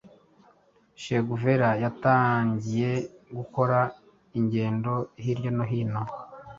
[1.01, 2.91] che guevara yatangiye
[3.37, 3.79] gukora
[4.39, 4.93] ingendo
[5.23, 6.01] hirya no hino